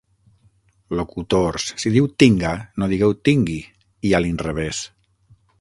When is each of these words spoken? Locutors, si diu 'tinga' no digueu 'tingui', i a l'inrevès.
Locutors, 0.99 1.67
si 1.83 1.93
diu 1.97 2.09
'tinga' 2.15 2.55
no 2.83 2.91
digueu 2.95 3.15
'tingui', 3.21 3.63
i 4.11 4.15
a 4.15 4.23
l'inrevès. 4.25 4.85